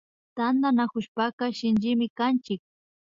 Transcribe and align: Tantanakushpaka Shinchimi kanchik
Tantanakushpaka 0.35 1.43
Shinchimi 1.57 2.07
kanchik 2.17 2.59